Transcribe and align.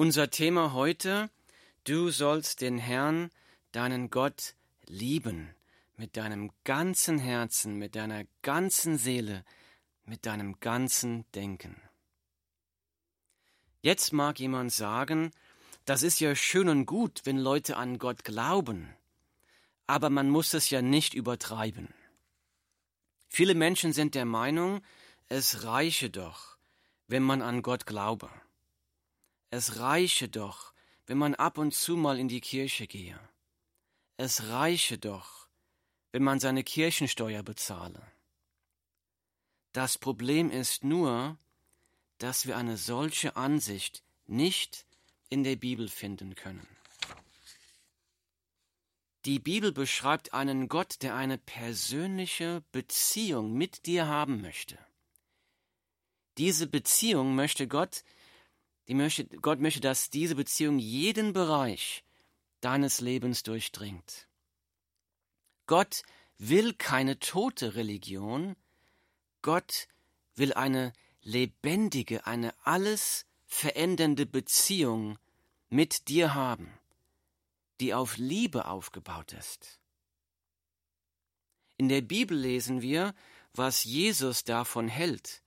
Unser 0.00 0.30
Thema 0.30 0.72
heute, 0.72 1.28
du 1.84 2.08
sollst 2.08 2.62
den 2.62 2.78
Herrn, 2.78 3.30
deinen 3.72 4.08
Gott, 4.08 4.54
lieben, 4.86 5.54
mit 5.98 6.16
deinem 6.16 6.52
ganzen 6.64 7.18
Herzen, 7.18 7.76
mit 7.76 7.96
deiner 7.96 8.24
ganzen 8.40 8.96
Seele, 8.96 9.44
mit 10.06 10.24
deinem 10.24 10.58
ganzen 10.58 11.30
Denken. 11.34 11.82
Jetzt 13.82 14.14
mag 14.14 14.40
jemand 14.40 14.72
sagen, 14.72 15.32
das 15.84 16.02
ist 16.02 16.18
ja 16.18 16.34
schön 16.34 16.70
und 16.70 16.86
gut, 16.86 17.20
wenn 17.24 17.36
Leute 17.36 17.76
an 17.76 17.98
Gott 17.98 18.24
glauben, 18.24 18.96
aber 19.86 20.08
man 20.08 20.30
muss 20.30 20.54
es 20.54 20.70
ja 20.70 20.80
nicht 20.80 21.12
übertreiben. 21.12 21.92
Viele 23.28 23.54
Menschen 23.54 23.92
sind 23.92 24.14
der 24.14 24.24
Meinung, 24.24 24.80
es 25.28 25.64
reiche 25.64 26.08
doch, 26.08 26.56
wenn 27.06 27.22
man 27.22 27.42
an 27.42 27.60
Gott 27.60 27.84
glaube. 27.84 28.30
Es 29.50 29.78
reiche 29.78 30.28
doch, 30.28 30.72
wenn 31.06 31.18
man 31.18 31.34
ab 31.34 31.58
und 31.58 31.74
zu 31.74 31.96
mal 31.96 32.18
in 32.18 32.28
die 32.28 32.40
Kirche 32.40 32.86
gehe. 32.86 33.18
Es 34.16 34.48
reiche 34.48 34.96
doch, 34.96 35.48
wenn 36.12 36.22
man 36.22 36.38
seine 36.38 36.62
Kirchensteuer 36.62 37.42
bezahle. 37.42 38.00
Das 39.72 39.98
Problem 39.98 40.50
ist 40.50 40.84
nur, 40.84 41.36
dass 42.18 42.46
wir 42.46 42.56
eine 42.56 42.76
solche 42.76 43.36
Ansicht 43.36 44.04
nicht 44.26 44.86
in 45.28 45.42
der 45.42 45.56
Bibel 45.56 45.88
finden 45.88 46.34
können. 46.34 46.66
Die 49.24 49.38
Bibel 49.38 49.72
beschreibt 49.72 50.32
einen 50.32 50.68
Gott, 50.68 51.02
der 51.02 51.14
eine 51.14 51.38
persönliche 51.38 52.62
Beziehung 52.72 53.52
mit 53.52 53.86
dir 53.86 54.06
haben 54.06 54.40
möchte. 54.40 54.78
Diese 56.38 56.66
Beziehung 56.66 57.34
möchte 57.34 57.68
Gott, 57.68 58.02
möchte, 58.88 59.24
Gott 59.26 59.60
möchte, 59.60 59.80
dass 59.80 60.10
diese 60.10 60.34
Beziehung 60.34 60.78
jeden 60.78 61.32
Bereich 61.32 62.04
deines 62.60 63.00
Lebens 63.00 63.42
durchdringt. 63.42 64.28
Gott 65.66 66.02
will 66.38 66.74
keine 66.74 67.18
tote 67.18 67.76
Religion, 67.76 68.56
Gott 69.42 69.88
will 70.34 70.52
eine 70.52 70.92
lebendige, 71.22 72.26
eine 72.26 72.54
alles 72.64 73.26
verändernde 73.46 74.26
Beziehung 74.26 75.18
mit 75.68 76.08
dir 76.08 76.34
haben 76.34 76.72
die 77.80 77.94
auf 77.94 78.18
Liebe 78.18 78.66
aufgebaut 78.66 79.32
ist. 79.32 79.80
In 81.76 81.88
der 81.88 82.02
Bibel 82.02 82.36
lesen 82.36 82.82
wir, 82.82 83.14
was 83.54 83.84
Jesus 83.84 84.44
davon 84.44 84.86
hält, 84.86 85.42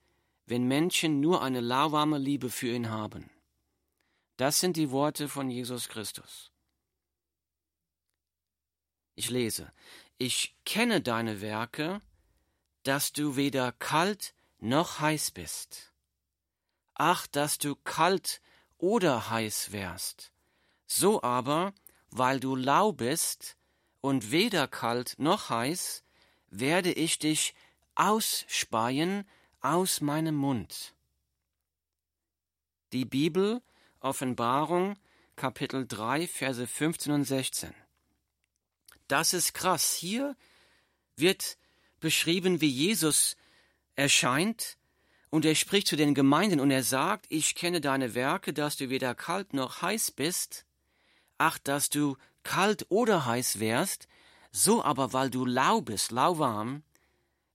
wenn 0.46 0.64
Menschen 0.64 1.20
nur 1.20 1.42
eine 1.42 1.60
lauwarme 1.60 2.18
Liebe 2.18 2.50
für 2.50 2.68
ihn 2.68 2.90
haben. 2.90 3.30
Das 4.36 4.60
sind 4.60 4.76
die 4.76 4.90
Worte 4.90 5.28
von 5.28 5.50
Jesus 5.50 5.88
Christus. 5.88 6.50
Ich 9.14 9.30
lese, 9.30 9.72
ich 10.18 10.56
kenne 10.64 11.00
deine 11.00 11.40
Werke, 11.40 12.00
dass 12.82 13.12
du 13.12 13.36
weder 13.36 13.72
kalt 13.72 14.34
noch 14.58 15.00
heiß 15.00 15.30
bist. 15.30 15.92
Ach, 16.94 17.26
dass 17.26 17.58
du 17.58 17.76
kalt 17.76 18.40
oder 18.78 19.30
heiß 19.30 19.72
wärst. 19.72 20.32
So 20.86 21.22
aber 21.22 21.72
weil 22.10 22.38
du 22.38 22.54
lau 22.54 22.92
bist 22.92 23.56
und 24.00 24.30
weder 24.30 24.68
kalt 24.68 25.14
noch 25.18 25.50
heiß, 25.50 26.04
werde 26.48 26.92
ich 26.92 27.18
dich 27.18 27.54
ausspeien 27.96 29.28
aus 29.64 30.00
meinem 30.00 30.34
Mund. 30.34 30.94
Die 32.92 33.04
Bibel, 33.04 33.62
Offenbarung, 34.00 34.96
Kapitel 35.36 35.86
3, 35.86 36.28
Verse 36.28 36.66
15 36.66 37.12
und 37.12 37.24
16. 37.24 37.74
Das 39.08 39.32
ist 39.32 39.54
krass. 39.54 39.94
Hier 39.94 40.36
wird 41.16 41.58
beschrieben, 41.98 42.60
wie 42.60 42.68
Jesus 42.68 43.36
erscheint 43.96 44.78
und 45.30 45.44
er 45.44 45.54
spricht 45.54 45.88
zu 45.88 45.96
den 45.96 46.14
Gemeinden 46.14 46.60
und 46.60 46.70
er 46.70 46.84
sagt, 46.84 47.26
ich 47.28 47.54
kenne 47.54 47.80
deine 47.80 48.14
Werke, 48.14 48.52
dass 48.52 48.76
du 48.76 48.90
weder 48.90 49.14
kalt 49.14 49.54
noch 49.54 49.82
heiß 49.82 50.12
bist 50.12 50.64
ach, 51.38 51.58
dass 51.58 51.90
du 51.90 52.16
kalt 52.42 52.86
oder 52.90 53.26
heiß 53.26 53.60
wärst, 53.60 54.08
so 54.50 54.84
aber, 54.84 55.12
weil 55.12 55.30
du 55.30 55.44
lau 55.44 55.80
bist, 55.80 56.10
lauwarm, 56.10 56.82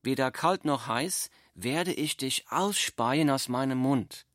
weder 0.04 0.32
kalt 0.32 0.66
noch 0.66 0.88
heiß, 0.88 1.30
werde 1.64 1.94
ich 1.94 2.18
dich 2.18 2.46
ausspeien 2.50 3.30
aus 3.30 3.50
meinem 3.50 3.78
Mund. 3.78 4.26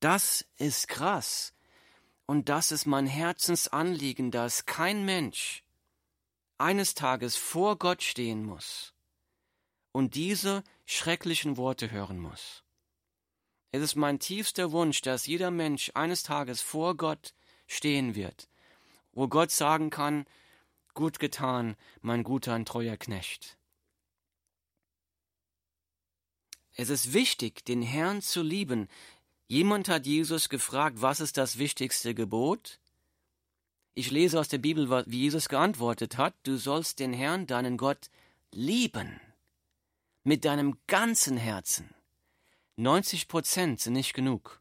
Das 0.00 0.46
ist 0.56 0.88
krass. 0.88 1.54
Und 2.26 2.48
das 2.48 2.72
ist 2.72 2.86
mein 2.86 3.06
Herzensanliegen, 3.06 4.30
dass 4.30 4.66
kein 4.66 5.04
Mensch 5.04 5.64
eines 6.58 6.94
Tages 6.94 7.36
vor 7.36 7.78
Gott 7.78 8.02
stehen 8.02 8.44
muss 8.44 8.92
und 9.92 10.14
diese 10.14 10.62
schrecklichen 10.86 11.56
Worte 11.56 11.90
hören 11.90 12.18
muss. 12.18 12.64
Es 13.70 13.82
ist 13.82 13.96
mein 13.96 14.18
tiefster 14.18 14.72
Wunsch, 14.72 15.02
dass 15.02 15.26
jeder 15.26 15.50
Mensch 15.50 15.90
eines 15.94 16.22
Tages 16.22 16.60
vor 16.60 16.96
Gott 16.96 17.34
stehen 17.66 18.14
wird, 18.14 18.48
wo 19.12 19.28
Gott 19.28 19.50
sagen 19.50 19.90
kann, 19.90 20.24
gut 20.94 21.18
getan, 21.18 21.76
mein 22.00 22.24
guter 22.24 22.54
und 22.54 22.66
treuer 22.66 22.96
Knecht. 22.96 23.57
Es 26.80 26.90
ist 26.90 27.12
wichtig, 27.12 27.64
den 27.64 27.82
Herrn 27.82 28.22
zu 28.22 28.40
lieben. 28.40 28.88
Jemand 29.48 29.88
hat 29.88 30.06
Jesus 30.06 30.48
gefragt, 30.48 31.02
was 31.02 31.18
ist 31.18 31.36
das 31.36 31.58
wichtigste 31.58 32.14
Gebot? 32.14 32.78
Ich 33.94 34.12
lese 34.12 34.38
aus 34.38 34.46
der 34.46 34.58
Bibel, 34.58 34.88
wie 35.08 35.18
Jesus 35.18 35.48
geantwortet 35.48 36.18
hat, 36.18 36.36
du 36.44 36.56
sollst 36.56 37.00
den 37.00 37.12
Herrn, 37.12 37.48
deinen 37.48 37.78
Gott, 37.78 38.10
lieben. 38.52 39.20
Mit 40.22 40.44
deinem 40.44 40.78
ganzen 40.86 41.36
Herzen. 41.36 41.92
90 42.76 43.26
Prozent 43.26 43.80
sind 43.80 43.94
nicht 43.94 44.14
genug. 44.14 44.60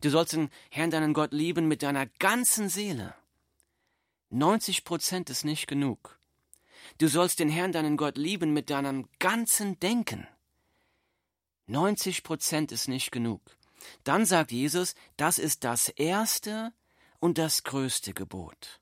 Du 0.00 0.10
sollst 0.10 0.34
den 0.34 0.48
Herrn, 0.70 0.92
deinen 0.92 1.12
Gott, 1.12 1.32
lieben 1.32 1.66
mit 1.66 1.82
deiner 1.82 2.06
ganzen 2.20 2.68
Seele. 2.68 3.16
90 4.30 4.84
Prozent 4.84 5.28
ist 5.28 5.44
nicht 5.44 5.66
genug. 5.66 6.20
Du 6.98 7.08
sollst 7.08 7.40
den 7.40 7.48
Herrn, 7.48 7.72
deinen 7.72 7.96
Gott, 7.96 8.16
lieben 8.16 8.52
mit 8.52 8.70
deinem 8.70 9.08
ganzen 9.18 9.80
Denken. 9.80 10.28
90 11.66 12.22
Prozent 12.22 12.72
ist 12.72 12.88
nicht 12.88 13.10
genug. 13.10 13.40
Dann 14.04 14.26
sagt 14.26 14.52
Jesus, 14.52 14.94
das 15.16 15.38
ist 15.38 15.64
das 15.64 15.88
erste 15.88 16.72
und 17.18 17.38
das 17.38 17.64
größte 17.64 18.14
Gebot. 18.14 18.80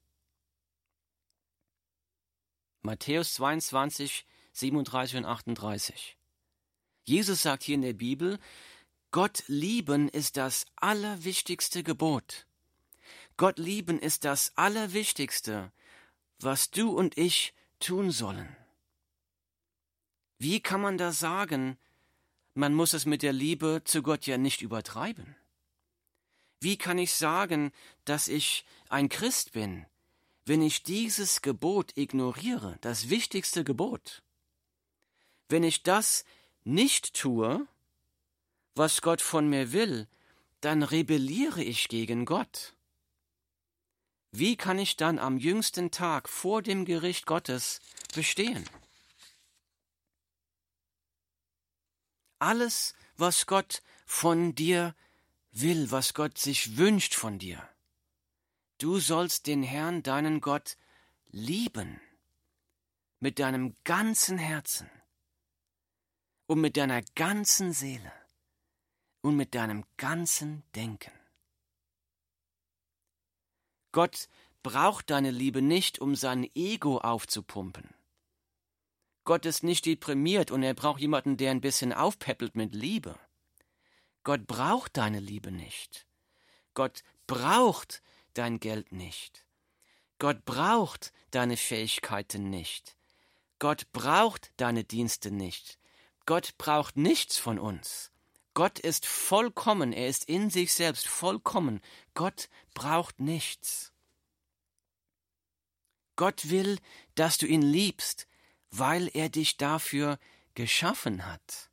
Matthäus 2.82 3.34
22, 3.34 4.26
37 4.52 5.18
und 5.18 5.24
38. 5.26 6.16
Jesus 7.04 7.42
sagt 7.42 7.62
hier 7.62 7.74
in 7.74 7.82
der 7.82 7.92
Bibel, 7.92 8.38
Gott 9.10 9.44
lieben 9.48 10.08
ist 10.08 10.36
das 10.36 10.66
allerwichtigste 10.76 11.82
Gebot. 11.82 12.46
Gott 13.36 13.58
lieben 13.58 13.98
ist 13.98 14.24
das 14.24 14.52
Allerwichtigste, 14.56 15.72
was 16.38 16.70
du 16.70 16.90
und 16.90 17.18
ich 17.18 17.54
tun 17.80 18.10
sollen. 18.10 18.54
Wie 20.38 20.60
kann 20.60 20.80
man 20.80 20.96
da 20.96 21.12
sagen, 21.12 21.78
man 22.54 22.74
muss 22.74 22.92
es 22.92 23.06
mit 23.06 23.22
der 23.22 23.32
Liebe 23.32 23.82
zu 23.84 24.02
Gott 24.02 24.26
ja 24.26 24.38
nicht 24.38 24.62
übertreiben? 24.62 25.36
Wie 26.60 26.76
kann 26.76 26.98
ich 26.98 27.14
sagen, 27.14 27.72
dass 28.04 28.28
ich 28.28 28.64
ein 28.88 29.08
Christ 29.08 29.52
bin, 29.52 29.86
wenn 30.44 30.62
ich 30.62 30.82
dieses 30.82 31.42
Gebot 31.42 31.96
ignoriere, 31.96 32.76
das 32.80 33.08
wichtigste 33.08 33.64
Gebot? 33.64 34.22
Wenn 35.48 35.64
ich 35.64 35.82
das 35.82 36.24
nicht 36.64 37.14
tue, 37.14 37.66
was 38.74 39.00
Gott 39.00 39.22
von 39.22 39.48
mir 39.48 39.72
will, 39.72 40.06
dann 40.60 40.82
rebelliere 40.82 41.62
ich 41.62 41.88
gegen 41.88 42.26
Gott. 42.26 42.74
Wie 44.32 44.56
kann 44.56 44.78
ich 44.78 44.96
dann 44.96 45.18
am 45.18 45.38
jüngsten 45.38 45.90
Tag 45.90 46.28
vor 46.28 46.62
dem 46.62 46.84
Gericht 46.84 47.26
Gottes 47.26 47.80
bestehen? 48.14 48.64
Alles, 52.40 52.94
was 53.16 53.46
Gott 53.46 53.82
von 54.06 54.54
dir 54.54 54.94
will, 55.52 55.90
was 55.90 56.14
Gott 56.14 56.38
sich 56.38 56.76
wünscht 56.76 57.14
von 57.14 57.38
dir. 57.38 57.62
Du 58.78 58.98
sollst 58.98 59.46
den 59.46 59.62
Herrn, 59.62 60.02
deinen 60.02 60.40
Gott, 60.40 60.76
lieben 61.28 62.00
mit 63.20 63.38
deinem 63.38 63.76
ganzen 63.84 64.38
Herzen 64.38 64.90
und 66.46 66.60
mit 66.60 66.78
deiner 66.78 67.02
ganzen 67.14 67.72
Seele 67.72 68.12
und 69.20 69.36
mit 69.36 69.54
deinem 69.54 69.84
ganzen 69.98 70.62
Denken. 70.74 71.12
Gott 73.92 74.28
braucht 74.62 75.10
deine 75.10 75.30
Liebe 75.30 75.60
nicht, 75.60 75.98
um 75.98 76.16
sein 76.16 76.48
Ego 76.54 76.98
aufzupumpen. 76.98 77.99
Gott 79.24 79.46
ist 79.46 79.62
nicht 79.62 79.86
deprimiert 79.86 80.50
und 80.50 80.62
er 80.62 80.74
braucht 80.74 81.00
jemanden, 81.00 81.36
der 81.36 81.50
ein 81.50 81.60
bisschen 81.60 81.92
aufpeppelt 81.92 82.56
mit 82.56 82.74
Liebe. 82.74 83.18
Gott 84.24 84.46
braucht 84.46 84.96
deine 84.96 85.20
Liebe 85.20 85.50
nicht. 85.50 86.06
Gott 86.74 87.02
braucht 87.26 88.02
dein 88.34 88.60
Geld 88.60 88.92
nicht. 88.92 89.44
Gott 90.18 90.44
braucht 90.44 91.12
deine 91.30 91.56
Fähigkeiten 91.56 92.50
nicht. 92.50 92.96
Gott 93.58 93.90
braucht 93.92 94.52
deine 94.56 94.84
Dienste 94.84 95.30
nicht. 95.30 95.78
Gott 96.26 96.56
braucht 96.58 96.96
nichts 96.96 97.38
von 97.38 97.58
uns. 97.58 98.10
Gott 98.54 98.78
ist 98.78 99.06
vollkommen, 99.06 99.92
er 99.92 100.08
ist 100.08 100.24
in 100.28 100.50
sich 100.50 100.72
selbst 100.72 101.06
vollkommen. 101.06 101.80
Gott 102.14 102.48
braucht 102.74 103.20
nichts. 103.20 103.92
Gott 106.16 106.50
will, 106.50 106.78
dass 107.14 107.38
du 107.38 107.46
ihn 107.46 107.62
liebst, 107.62 108.26
weil 108.70 109.10
er 109.14 109.28
dich 109.28 109.56
dafür 109.56 110.18
geschaffen 110.54 111.26
hat. 111.26 111.70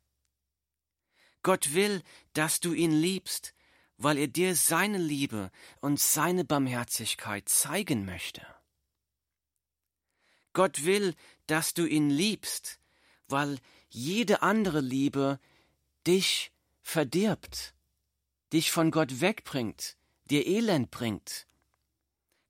Gott 1.42 1.74
will, 1.74 2.02
dass 2.32 2.60
du 2.60 2.72
ihn 2.72 2.92
liebst, 2.92 3.54
weil 3.96 4.18
er 4.18 4.28
dir 4.28 4.54
seine 4.54 4.98
Liebe 4.98 5.50
und 5.80 6.00
seine 6.00 6.44
Barmherzigkeit 6.44 7.48
zeigen 7.48 8.04
möchte. 8.04 8.46
Gott 10.52 10.84
will, 10.84 11.14
dass 11.46 11.74
du 11.74 11.86
ihn 11.86 12.10
liebst, 12.10 12.80
weil 13.28 13.58
jede 13.88 14.42
andere 14.42 14.80
Liebe 14.80 15.40
dich 16.06 16.52
verdirbt, 16.82 17.74
dich 18.52 18.70
von 18.70 18.90
Gott 18.90 19.20
wegbringt, 19.20 19.96
dir 20.30 20.46
Elend 20.46 20.90
bringt 20.90 21.47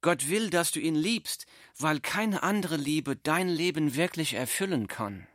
Gott 0.00 0.28
will, 0.28 0.50
dass 0.50 0.70
du 0.70 0.80
ihn 0.80 0.94
liebst, 0.94 1.46
weil 1.78 2.00
keine 2.00 2.42
andere 2.42 2.76
Liebe 2.76 3.16
dein 3.16 3.48
Leben 3.48 3.94
wirklich 3.96 4.34
erfüllen 4.34 4.86
kann. 4.86 5.26